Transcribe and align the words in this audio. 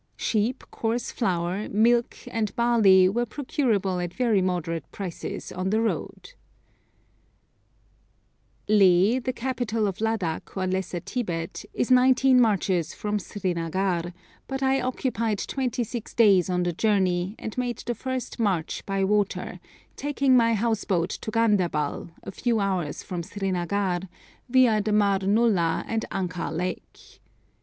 Sheep, 0.17 0.63
coarse 0.71 1.11
flour, 1.11 1.69
milk, 1.69 2.17
and 2.31 2.55
barley 2.55 3.07
were 3.07 3.27
procurable 3.27 3.99
at 3.99 4.11
very 4.15 4.41
moderate 4.41 4.91
prices 4.91 5.51
on 5.51 5.69
the 5.69 5.79
road. 5.79 6.33
[Illustration: 8.67 8.67
THE 8.67 8.81
START 8.81 8.81
FROM 8.81 8.81
SRINAGAR] 8.81 9.13
Leh, 9.13 9.19
the 9.23 9.33
capital 9.33 9.87
of 9.87 9.97
Ladakh 10.01 10.57
or 10.57 10.65
Lesser 10.65 11.01
Tibet, 11.01 11.65
is 11.75 11.91
nineteen 11.91 12.41
marches 12.41 12.95
from 12.95 13.19
Srinagar, 13.19 14.11
but 14.47 14.63
I 14.63 14.81
occupied 14.81 15.37
twenty 15.37 15.83
six 15.83 16.15
days 16.15 16.49
on 16.49 16.63
the 16.63 16.73
journey, 16.73 17.35
and 17.37 17.55
made 17.55 17.77
the 17.85 17.93
first 17.93 18.39
'march' 18.39 18.83
by 18.87 19.03
water, 19.03 19.59
taking 19.95 20.35
my 20.35 20.55
house 20.55 20.83
boat 20.83 21.11
to 21.11 21.29
Ganderbal, 21.29 22.09
a 22.23 22.31
few 22.31 22.59
hours 22.59 23.03
from 23.03 23.21
Srinagar, 23.21 23.99
viâ 24.51 24.83
the 24.83 24.93
Mar 24.93 25.19
Nullah 25.19 25.85
and 25.87 26.05
Anchar 26.11 26.51
Lake. 26.57 27.21